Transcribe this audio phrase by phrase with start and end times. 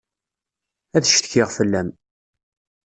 [0.95, 1.89] Ad ccetkiɣ fell-am.